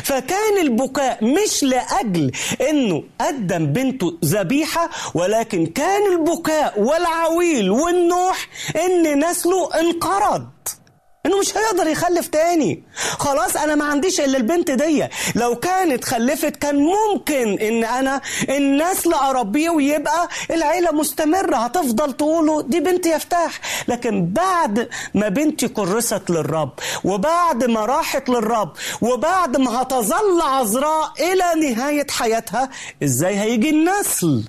[0.03, 2.33] فكان البكاء مش لأجل
[2.71, 8.49] أنه قدم بنته ذبيحة ولكن كان البكاء والعويل والنوح
[8.85, 10.47] أن نسله انقرض.
[11.27, 12.83] إنه مش هيقدر يخلف تاني.
[13.19, 15.07] خلاص أنا ما عنديش إلا البنت دي.
[15.35, 22.81] لو كانت خلفت كان ممكن إن أنا النسل أربيه ويبقى العيلة مستمرة هتفضل تقولوا دي
[22.81, 23.61] بنت يفتح.
[23.89, 26.71] لكن بعد ما بنتي كرست للرب
[27.05, 32.69] وبعد ما راحت للرب وبعد ما هتظل عذراء إلى نهاية حياتها
[33.03, 34.45] إزاي هيجي النسل؟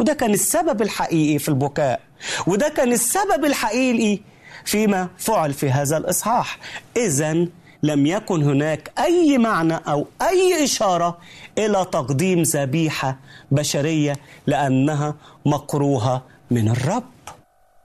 [0.00, 2.00] وده كان السبب الحقيقي في البكاء.
[2.46, 4.20] وده كان السبب الحقيقي
[4.64, 6.58] فيما فعل في هذا الإصحاح.
[6.96, 7.46] إذا
[7.82, 11.18] لم يكن هناك أي معنى أو أي إشارة
[11.58, 13.16] إلى تقديم ذبيحة
[13.50, 15.14] بشرية لأنها
[15.46, 17.04] مكروهة من الرب.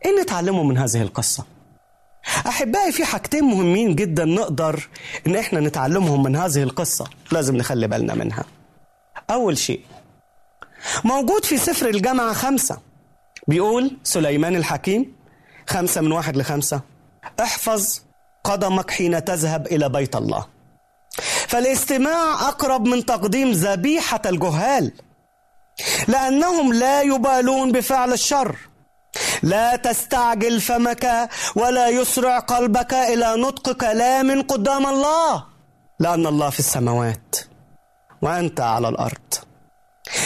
[0.05, 1.45] إيه نتعلمه من هذه القصة.
[2.47, 4.89] أحبائي في حاجتين مهمين جدا نقدر
[5.27, 7.05] إن إحنا نتعلمهم من هذه القصة.
[7.31, 8.43] لازم نخلي بالنا منها.
[9.29, 9.81] أول شيء
[11.03, 12.77] موجود في سفر الجامعة خمسة
[13.47, 15.13] بيقول سليمان الحكيم
[15.69, 16.81] خمسة من واحد لخمسة.
[17.39, 17.99] احفظ
[18.43, 20.45] قدمك حين تذهب إلى بيت الله.
[21.47, 24.91] فالاستماع أقرب من تقديم ذبيحة الجهال.
[26.07, 28.55] لأنهم لا يبالون بفعل الشر.
[29.43, 35.43] لا تستعجل فمك ولا يسرع قلبك إلى نطق كلام قدام الله.
[35.99, 37.35] لأن الله في السماوات
[38.21, 39.33] وأنت على الأرض.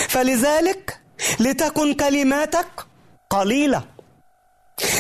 [0.08, 1.00] فلذلك
[1.40, 2.86] لتكن كلماتك
[3.30, 3.93] قليلة.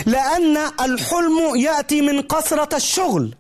[0.06, 3.36] لأن الحلم يأتي من كثرة الشغل.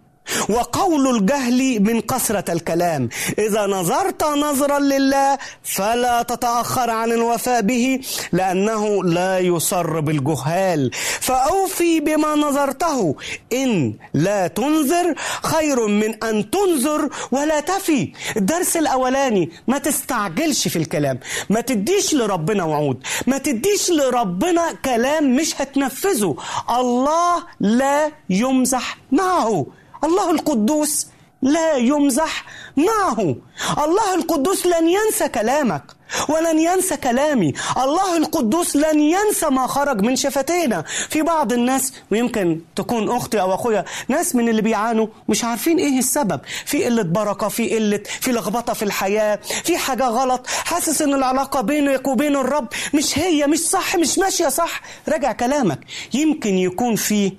[0.49, 3.09] وقول الجهل من كثرة الكلام.
[3.39, 7.99] إذا نظرت نظرا لله فلا تتأخر عن الوفاء به
[8.31, 10.91] لأنه لا يصر بالجهال.
[11.21, 13.15] فأوفي بما نظرته
[13.53, 18.11] إن لا تنذر خير من أن تنذر ولا تفي.
[18.37, 21.19] الدرس الأولاني ما تستعجلش في الكلام
[21.49, 26.35] ما تديش لربنا وعود ما تديش لربنا كلام مش هتنفذه.
[26.69, 29.65] الله لا يمزح معه.
[30.03, 31.07] الله القدوس
[31.41, 32.45] لا يمزح
[32.77, 33.35] معه.
[33.83, 35.83] الله القدوس لن ينسى كلامك
[36.29, 37.53] ولن ينسى كلامي.
[37.77, 40.81] الله القدوس لن ينسى ما خرج من شفتينا.
[41.09, 45.99] في بعض الناس ويمكن تكون أختي أو أخويا ناس من اللي بيعانوا مش عارفين إيه
[45.99, 46.41] السبب.
[46.65, 50.47] في قلة بركة في قلة في لخبطة في الحياة في حاجة غلط.
[50.47, 54.81] حاسس إن العلاقة بينك وبين الرب مش هي مش صح مش ماشية صح.
[55.09, 55.79] راجع كلامك.
[56.13, 57.31] يمكن يكون في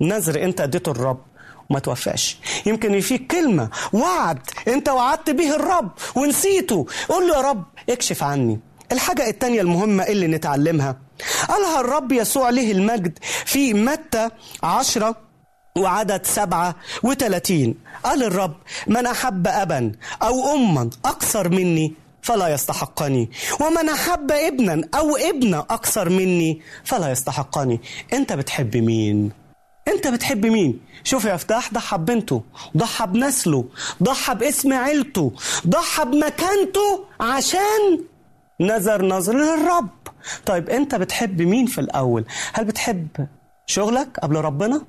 [0.00, 1.29] نذر أنت أديته الرب.
[1.70, 2.38] وما توفاش.
[2.66, 6.86] يمكن في كلمة وعد انت وعدت به الرب ونسيته.
[7.08, 8.60] قول له يا رب اكشف عني.
[8.92, 10.96] الحاجة التانية المهمة اللي نتعلمها.
[11.48, 14.28] قالها الرب يسوع له المجد في متى
[14.62, 15.16] عشرة
[15.78, 18.56] وعدد سبعة وثلاثين قال الرب
[18.86, 19.92] من أحب أبا
[20.22, 23.30] أو أما أكثر مني فلا يستحقني.
[23.60, 27.80] ومن أحب ابنا أو ابنة أكثر مني فلا يستحقني.
[28.12, 29.39] أنت بتحب مين؟
[29.94, 32.42] انت بتحب مين؟ شوف يا فتاح ضحى ببنته
[32.76, 33.64] ضحى بنسله
[34.02, 35.32] ضحى باسم عيلته
[35.66, 38.04] ضحى بمكانته عشان
[38.60, 39.88] نظر نظر للرب.
[40.46, 43.08] طيب انت بتحب مين في الأول؟ هل بتحب
[43.66, 44.82] شغلك قبل ربنا؟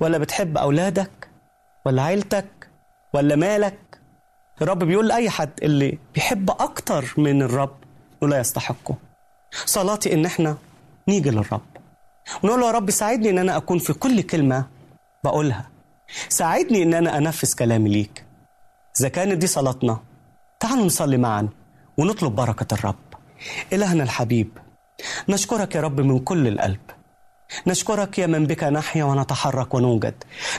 [0.00, 1.28] ولا بتحب أولادك؟
[1.86, 2.68] ولا عيلتك؟
[3.14, 3.78] ولا مالك؟
[4.62, 7.76] الرب بيقول لأي حد اللي بيحب أكتر من الرب
[8.22, 8.94] ولا يستحقه.
[9.64, 10.56] صلاتي إن إحنا
[11.08, 11.77] نيجي للرب.
[12.42, 14.66] ونقول له يا رب ساعدني إن أنا أكون في كل كلمة
[15.24, 15.70] بقولها.
[16.28, 18.24] ساعدني إن أنا أنفذ كلامي ليك.
[19.00, 19.98] إذا كانت دي صلاتنا
[20.60, 21.48] تعالوا نصلي معا
[21.98, 22.94] ونطلب بركة الرب.
[23.72, 24.58] إلهنا الحبيب
[25.28, 26.80] نشكرك يا رب من كل القلب.
[27.66, 30.14] نشكرك يا من بك نحيا ونتحرك ونوجد.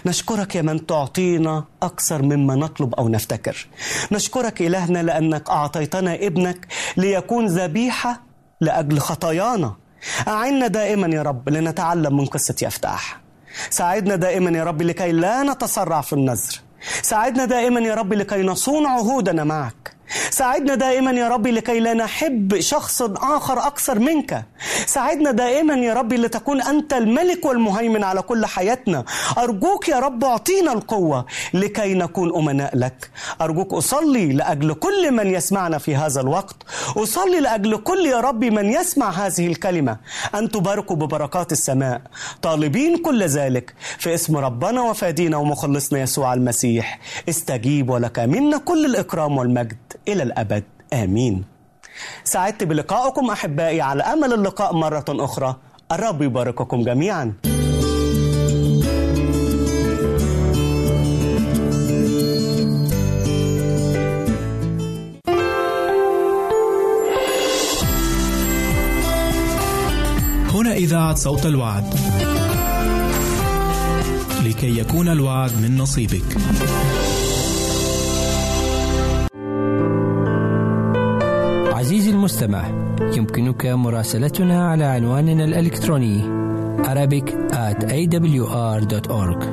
[0.05, 3.67] نشكرك يا من تعطينا أكثر مما نطلب أو نفتكر.
[4.11, 6.67] نشكرك إلهنا لأنك أعطيتنا ابنك
[6.97, 8.21] ليكون ذبيحة
[8.61, 9.75] لأجل خطايانا.
[10.27, 13.21] أعنا دائما يا رب لنتعلم من قصة يفتح
[13.69, 16.61] ساعدنا دائما يا رب لكي لا نتسرع في النذر.
[17.01, 19.98] ساعدنا دائما يا رب لكي نصون عهودنا معك.
[20.29, 24.45] ساعدنا دائما يا رب لكي لا نحب شخص آخر أكثر منك.
[24.85, 29.05] ساعدنا دائما يا رب لتكون أنت الملك والمهيمن على كل حياتنا.
[29.37, 33.09] أرجوك يا رب أعطينا القوة لكي نكون أمناء لك.
[33.41, 36.55] أرجوك أصلي لأجل كل من يسمعنا في هذا الوقت.
[36.97, 39.97] أصلي لأجل كل يا رب من يسمع هذه الكلمة.
[40.35, 42.01] أن تباركوا ببركات السماء.
[42.41, 46.99] طالبين كل ذلك في اسم ربنا وفادينا ومخلصنا يسوع المسيح.
[47.29, 49.77] استجيب ولك منا كل الإكرام والمجد.
[50.07, 50.63] إلى الأبد.
[50.93, 51.45] آمين.
[52.23, 55.55] سعدت بلقائكم أحبائي على أمل اللقاء مرة أخرى.
[55.91, 57.33] الرب يبارككم جميعا.
[70.49, 71.93] هنا إذاعة صوت الوعد.
[74.45, 76.37] لكي يكون الوعد من نصيبك.
[82.29, 82.67] المستمع
[83.17, 86.21] يمكنك مراسلتنا على عنواننا الإلكتروني
[86.83, 89.43] Arabic at awr.org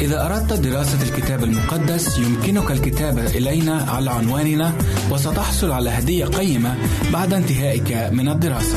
[0.00, 4.72] إذا أردت دراسة الكتاب المقدس يمكنك الكتابة إلينا على عنواننا
[5.10, 6.74] وستحصل على هدية قيمة
[7.12, 8.76] بعد انتهائك من الدراسة.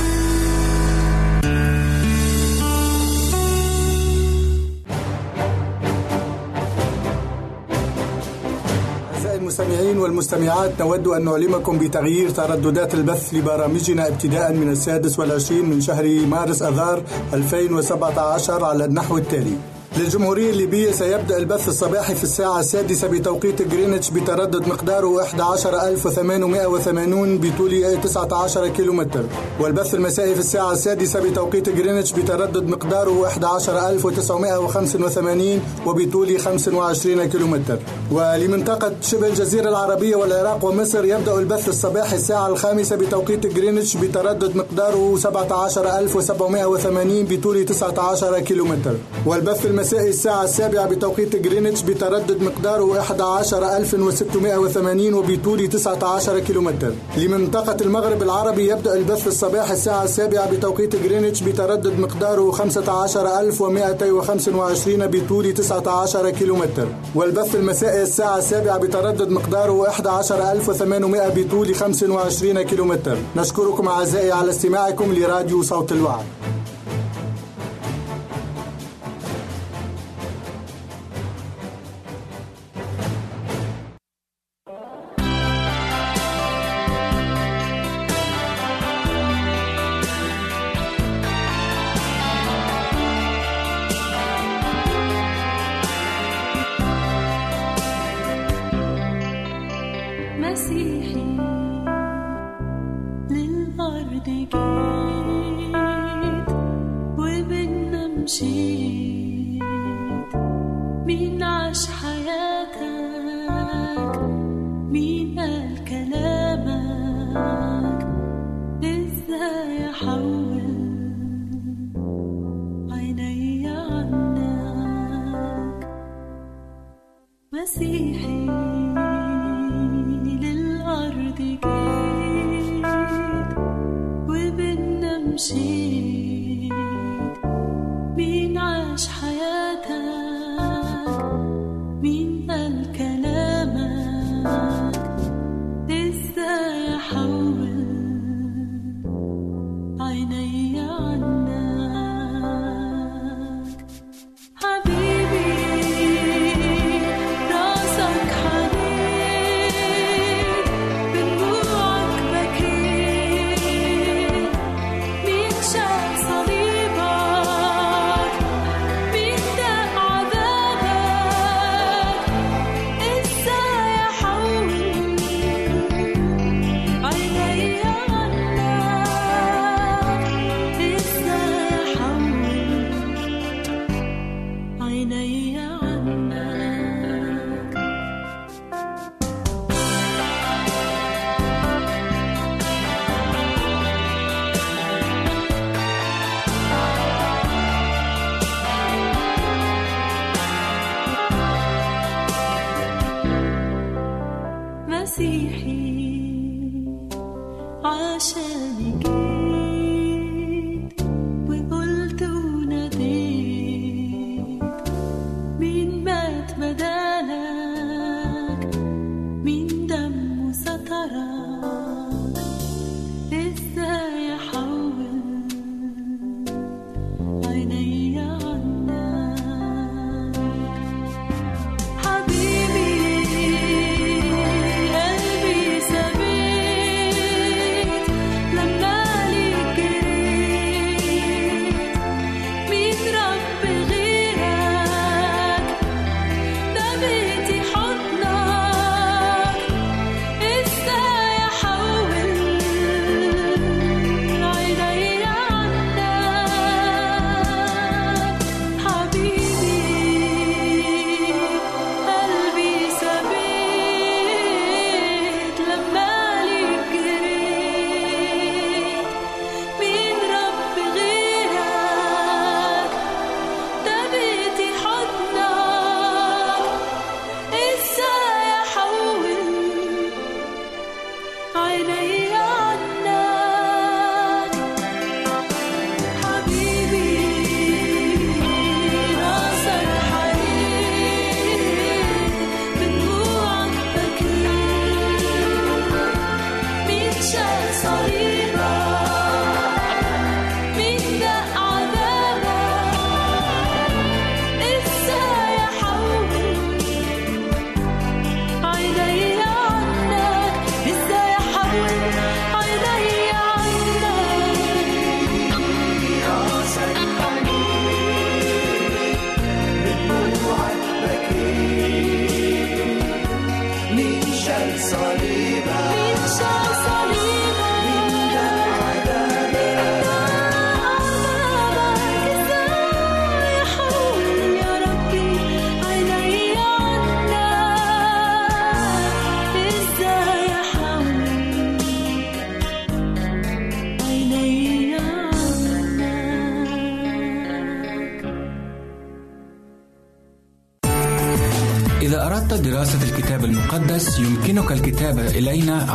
[9.71, 16.25] المستمعين والمستمعات نود أن نعلمكم بتغيير ترددات البث لبرامجنا ابتداء من السادس والعشرين من شهر
[16.25, 17.03] مارس أذار
[17.33, 19.55] 2017 على النحو التالي.
[19.97, 28.67] للجمهورية الليبية سيبدأ البث الصباحي في الساعة السادسة بتوقيت جرينتش بتردد مقداره 11880 بطول 19
[28.67, 29.23] كيلومتر.
[29.59, 37.79] والبث المسائي في الساعة السادسة بتوقيت جرينتش بتردد مقداره 11985 وبطول 25 كيلومتر.
[38.11, 45.15] ولمنطقة شبه الجزيرة العربية والعراق ومصر يبدأ البث الصباحي الساعة الخامسة بتوقيت جرينتش بتردد مقداره
[45.17, 48.95] 17780 بطول 19 كيلومتر.
[49.25, 56.91] والبث المسائي الساعة السابعة بتوقيت جرينتش بتردد مقداره 11680 وبطول 19 كيلومتر.
[57.17, 66.29] لمنطقة المغرب العربي يبدأ البث الصباحي الساعة السابعة بتوقيت جرينتش بتردد مقداره 15225 بطول 19
[66.29, 66.87] كيلومتر.
[67.15, 73.17] والبث المسائي الساعة السابعة بتردد مقداره 11800 بطول 25 كيلومتر.
[73.35, 76.25] نشكركم أعزائي على استماعكم لراديو صوت الوعد.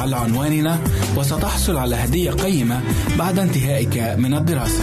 [0.07, 0.79] على عنواننا
[1.17, 2.81] وستحصل على هدية قيمة
[3.19, 4.83] بعد انتهائك من الدراسة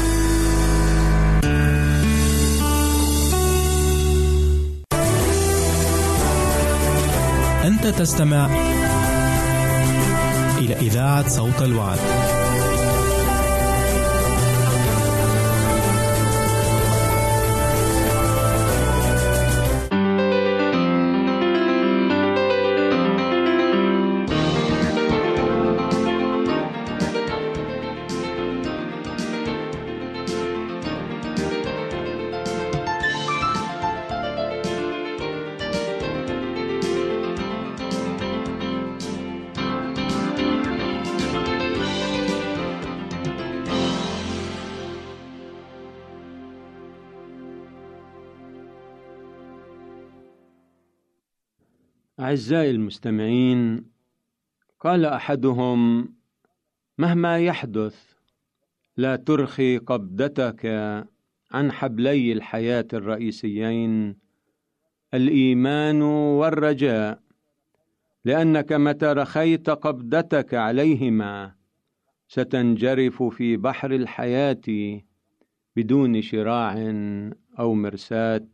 [7.63, 8.49] أنت تستمع
[10.57, 11.99] إلى إذاعة صوت الوعد.
[52.33, 53.85] أعزائي المستمعين
[54.79, 56.09] قال أحدهم
[56.97, 58.13] مهما يحدث
[58.97, 60.65] لا ترخي قبضتك
[61.51, 64.15] عن حبلي الحياة الرئيسيين
[65.13, 67.19] الإيمان والرجاء
[68.25, 71.55] لأنك متى رخيت قبضتك عليهما
[72.27, 75.01] ستنجرف في بحر الحياة
[75.75, 76.75] بدون شراع
[77.59, 78.47] أو مرساة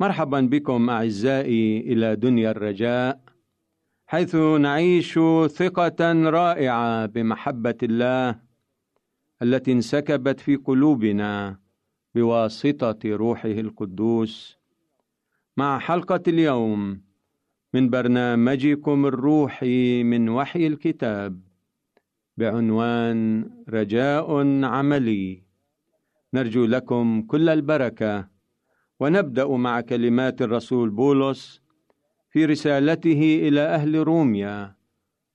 [0.00, 3.20] مرحبا بكم أعزائي إلى دنيا الرجاء
[4.06, 8.40] حيث نعيش ثقة رائعة بمحبة الله
[9.42, 11.58] التي انسكبت في قلوبنا
[12.14, 14.58] بواسطة روحه القدوس.
[15.56, 17.00] مع حلقة اليوم
[17.74, 21.40] من برنامجكم الروحي من وحي الكتاب
[22.36, 25.42] بعنوان رجاء عملي
[26.34, 28.33] نرجو لكم كل البركة.
[29.00, 31.60] ونبدأ مع كلمات الرسول بولس
[32.30, 34.74] في رسالته إلى أهل روميا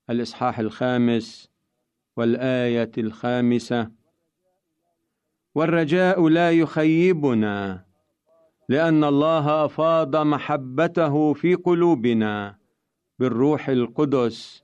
[0.09, 1.49] الإصحاح الخامس
[2.17, 3.91] والآية الخامسة.
[5.55, 7.85] والرجاء لا يخيبنا
[8.69, 12.57] لأن الله أفاض محبته في قلوبنا
[13.19, 14.63] بالروح القدس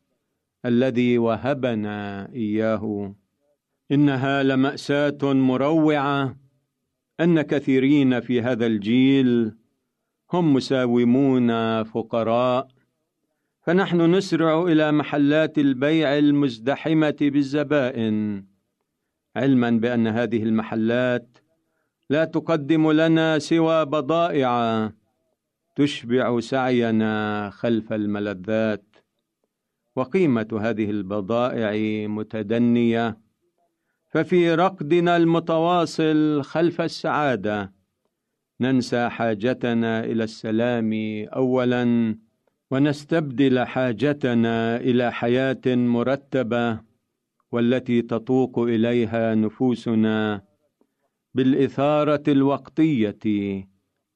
[0.66, 3.16] الذي وهبنا إياه.
[3.92, 6.45] إنها لمأساة مروعة
[7.20, 9.56] أن كثيرين في هذا الجيل
[10.34, 12.68] هم مساومون فقراء.
[13.62, 18.46] فنحن نسرع إلى محلات البيع المزدحمة بالزبائن
[19.36, 21.38] علما بأن هذه المحلات
[22.10, 24.92] لا تقدم لنا سوى بضائع
[25.76, 28.96] تشبع سعينا خلف الملذات.
[29.96, 33.25] وقيمة هذه البضائع متدنية.
[34.16, 37.74] ففي رقدنا المتواصل خلف السعادة.
[38.62, 40.92] ننسى حاجتنا إلى السلام
[41.36, 42.16] اولا
[42.72, 46.80] ونستبدل حاجتنا إلى حياة مرتبة
[47.52, 50.42] والتي تطوق إليها نفوسنا
[51.34, 53.20] بالإثارة الوقتية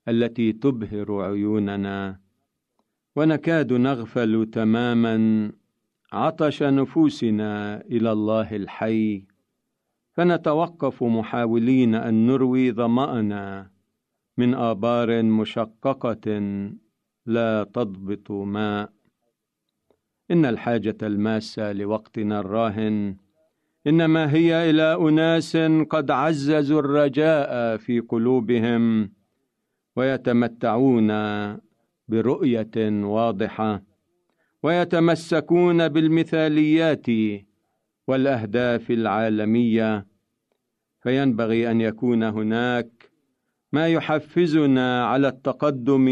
[0.08, 2.20] التي تبهر عيوننا.
[3.16, 5.52] ونكاد نغفل تماما
[6.14, 9.29] عطش نفوسنا إلى الله الحي.
[10.20, 13.70] فنتوقف محاولين أن نروي ظمأنا
[14.38, 16.39] من آبار مشققة
[17.26, 18.89] لا تضبط ماء.
[20.32, 23.15] إن الحاجة الماسة لوقتنا الراهن
[23.88, 25.57] إنما هي إلى أناس
[25.89, 29.11] قد عززوا الرجاء في قلوبهم
[29.95, 31.11] ويتمتعون
[32.07, 33.84] برؤية واضحة
[34.63, 37.07] ويتمسكون بالمثاليات
[38.10, 40.07] والأهداف العالمية
[41.01, 43.12] فينبغي أن يكون هناك
[43.72, 46.07] ما يحفزنا على التقدم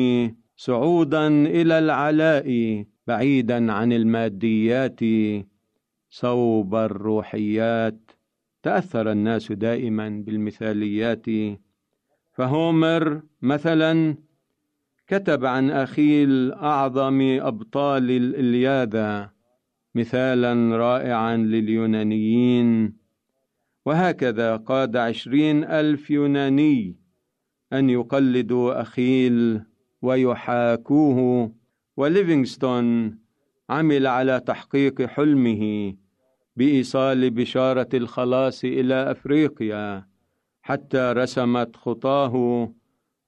[0.55, 4.99] صعودا إلى العلاء بعيدا عن الماديات
[6.09, 8.11] صوب الروحيات.
[8.63, 11.25] تأثر الناس دائما بالمثاليات.
[12.33, 14.15] فهومر مثلا
[15.07, 19.36] كتب عن اخيل اعظم أبطال الإلياذة
[19.97, 22.93] مثالا رائعا لليونانيين.
[23.85, 26.95] وهكذا قاد عشرين ألف يوناني
[27.73, 29.61] أن يقلدوا أخيل
[30.01, 31.51] ويحاكوه.
[31.97, 33.17] وليفينغستون
[33.69, 35.93] عمل على تحقيق حلمه
[36.55, 40.07] بإيصال بشارة الخلاص إلى أفريقيا
[40.61, 42.35] حتى رسمت خطاه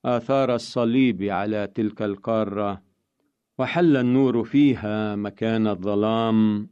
[0.06, 2.89] آثار الصليب على تلك القارة.
[3.60, 6.70] وحل النور فيها مكان الظلام.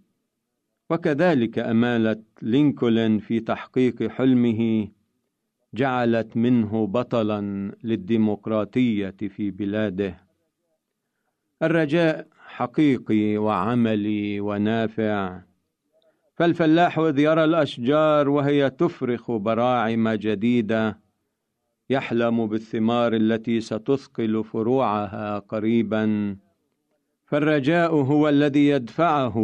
[0.90, 4.88] وكذلك اماله لينكولن في تحقيق حلمه
[5.74, 10.18] جعلت منه بطلا للديمقراطية في بلاده.
[11.64, 15.42] الرجاء حقيقي وعملي ونافع.
[16.36, 21.00] فالفلاح إذ يرى الأشجار وهي تفرخ براعم جديدة.
[21.90, 26.38] يحلم بالثمار التي ستثقل فروعها قريبا.
[27.28, 29.38] فالرجاء هو الذي يدفعه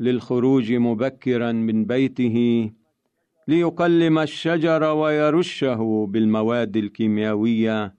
[0.00, 2.70] للخروج مبكرا من بيته
[3.48, 7.94] ليقلم الشجر ويرشه بالمواد الكيميائية.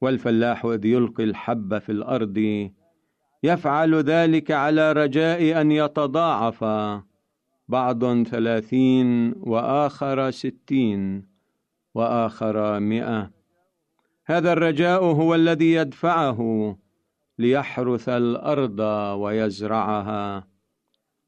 [0.00, 2.68] والفلاح إذ يلقي الحب في الأرض
[3.42, 6.64] يفعل ذلك على رجاء أن يتضاعف
[7.68, 11.26] بعض ثلاثين وآخر ستين
[11.94, 13.30] وآخر مئة.
[14.26, 16.76] هذا الرجاء هو الذي يدفعه
[17.40, 18.80] ليحرث الأرض
[19.20, 20.46] ويزرعها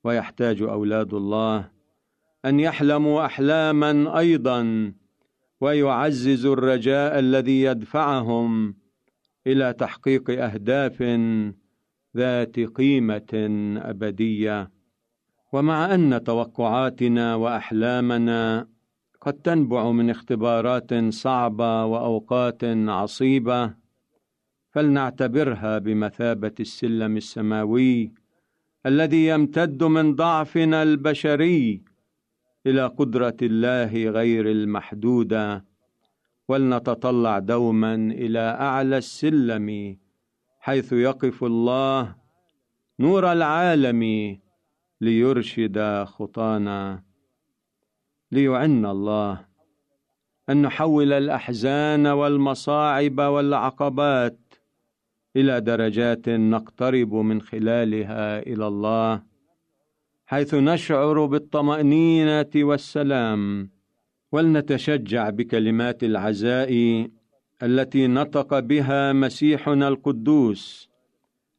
[0.04, 1.68] ويحتاج أولاد الله
[2.44, 4.92] أن يحلموا أحلاما أيضا
[5.60, 8.74] ويعزز الرجاء الذي يدفعهم
[9.46, 11.02] إلى تحقيق أهداف
[12.16, 13.32] ذات قيمة
[13.82, 14.70] أبدية.
[15.52, 18.68] ومع أن توقعاتنا وأحلامنا
[19.20, 23.82] قد تنبع من اختبارات صعبة وأوقات عصيبة
[24.72, 28.12] فلنعتبرها بمثابة السلم السماوي
[28.86, 31.82] الذي يمتد من ضعفنا البشري
[32.66, 35.64] إلى قدرة الله غير المحدودة
[36.48, 39.96] ولنتطلع دوما إلى أعلى السلم
[40.60, 42.14] حيث يقف الله
[43.00, 44.02] نور العالم
[45.00, 47.02] ليرشد خطانا.
[48.32, 49.46] ليعن الله
[50.48, 54.41] أن نحول الأحزان والمصاعب والعقبات
[55.37, 59.22] إلى درجات نقترب من خلالها إلى الله
[60.26, 63.70] حيث نشعر بالطمأنينة والسلام
[64.33, 66.72] ولنتشجع بكلمات العزاء
[67.62, 70.91] التي نطق بها مسيحنا القدوس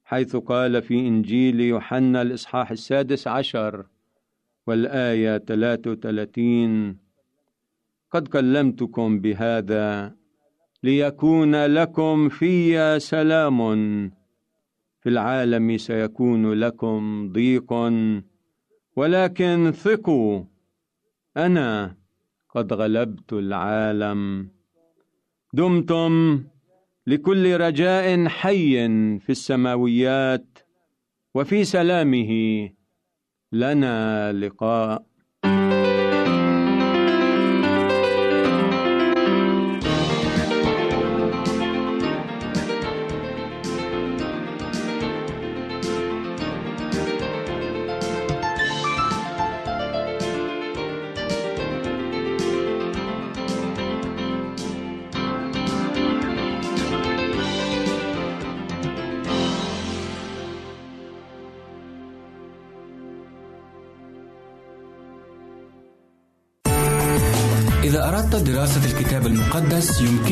[0.03, 3.85] حيث قال في إنجيل يوحنا الإصحاح السادس عشر
[4.67, 6.97] والآية 33
[8.11, 10.15] قد كلمتكم بهذا
[10.83, 13.59] ليكون لكم في سلام.
[15.01, 17.73] في العالم سيكون لكم ضيق.
[18.95, 20.43] ولكن ثقوا
[21.37, 21.95] أنا
[22.49, 24.49] قد غلبت العالم.
[25.53, 26.43] دمتم
[27.07, 28.87] لكل رجاء حي
[29.19, 30.59] في السماويات
[31.35, 32.69] وفي سلامه
[33.51, 35.12] لنا لقاء.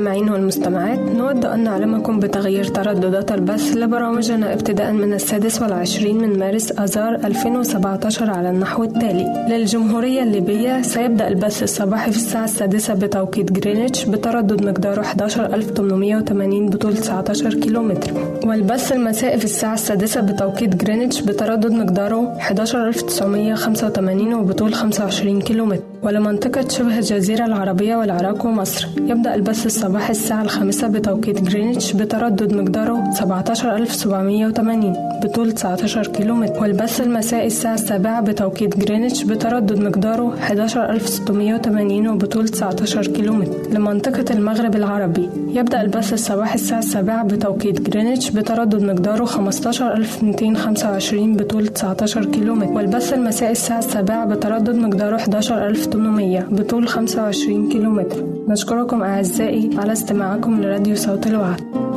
[0.00, 6.72] المستمعين والمستمعات نود أن نعلمكم بتغيير ترددات البث لبرامجنا ابتداء من السادس والعشرين من مارس
[6.72, 9.46] آذار 2017 على النحو التالي.
[9.48, 17.54] للجمهورية الليبية سيبدأ البث الصباحي في الساعة السادسة بتوقيت جرينتش بتردد مقداره 11880 بطول 19
[17.54, 18.10] كيلومتر.
[18.46, 25.89] والبث المسائي في الساعة السادسة بتوقيت جرينتش بتردد مقداره 11985 وبطول 25 كيلومتر.
[26.02, 28.88] ولمنطقة شبه الجزيرة العربية والعراق ومصر.
[28.98, 36.62] يبدأ البث الصباحي الساعة الخامسة بتوقيت جرينتش بتردد مقداره 17780 بطول 19 كيلومتر.
[36.62, 43.70] والبث المسائي الساعة السابعة بتوقيت جرينتش بتردد مقداره 11680 وبطول 19 كيلومتر.
[43.72, 52.24] لمنطقة المغرب العربي يبدأ البث الصباحي الساعة السابعة بتوقيت جرينتش بتردد مقداره 15225 بطول 19
[52.24, 52.72] كيلومتر.
[52.72, 58.24] والبث المسائي الساعة السابعة بتردد مقداره 11800 بطول 25 كيلومتر.
[58.48, 61.89] نشكركم أعزائي على استماعكم لراديو صوت الوعد.